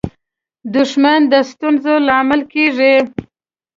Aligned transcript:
•دښمني 0.73 1.25
د 1.31 1.33
ستونزو 1.49 1.93
لامل 2.07 2.41
کېږي. 2.53 2.95